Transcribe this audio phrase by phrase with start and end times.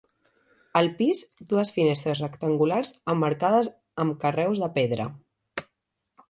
[0.79, 1.19] Al pis,
[1.51, 3.71] dues finestres rectangulars, emmarcades
[4.05, 5.07] amb carreus de pedra.